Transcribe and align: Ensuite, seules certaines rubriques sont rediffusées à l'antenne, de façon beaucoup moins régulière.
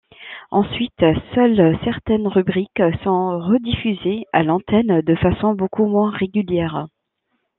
Ensuite, 0.49 1.03
seules 1.35 1.77
certaines 1.83 2.27
rubriques 2.27 2.81
sont 3.03 3.37
rediffusées 3.37 4.25
à 4.33 4.41
l'antenne, 4.41 5.01
de 5.01 5.13
façon 5.13 5.53
beaucoup 5.53 5.85
moins 5.85 6.09
régulière. 6.09 6.87